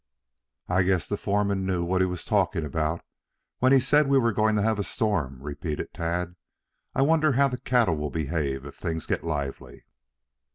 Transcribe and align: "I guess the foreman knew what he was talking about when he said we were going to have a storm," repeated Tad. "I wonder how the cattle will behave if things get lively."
"I 0.67 0.81
guess 0.81 1.07
the 1.07 1.15
foreman 1.15 1.63
knew 1.63 1.83
what 1.83 2.01
he 2.01 2.07
was 2.07 2.25
talking 2.25 2.65
about 2.65 3.05
when 3.59 3.71
he 3.71 3.77
said 3.77 4.07
we 4.07 4.17
were 4.17 4.33
going 4.33 4.55
to 4.55 4.63
have 4.63 4.79
a 4.79 4.83
storm," 4.83 5.37
repeated 5.39 5.93
Tad. 5.93 6.35
"I 6.95 7.03
wonder 7.03 7.33
how 7.33 7.49
the 7.49 7.59
cattle 7.59 7.97
will 7.97 8.09
behave 8.09 8.65
if 8.65 8.73
things 8.73 9.05
get 9.05 9.23
lively." 9.23 9.85